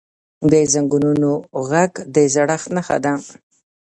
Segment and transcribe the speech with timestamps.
[0.51, 1.31] د زنګونونو
[1.67, 1.71] ږغ
[2.15, 3.13] د زړښت نښه ده.